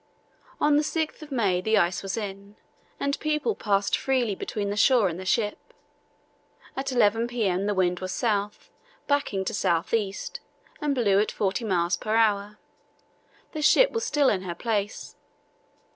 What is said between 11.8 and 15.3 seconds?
per hour. The ship was still in her place.